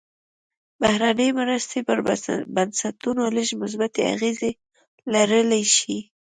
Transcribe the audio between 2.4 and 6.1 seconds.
بنسټونو لږې مثبتې اغېزې لرلی شي.